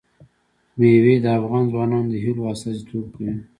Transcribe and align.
مېوې 0.79 1.15
د 1.21 1.25
افغان 1.37 1.63
ځوانانو 1.71 2.07
د 2.11 2.15
هیلو 2.23 2.43
استازیتوب 2.51 3.05
کوي. 3.15 3.33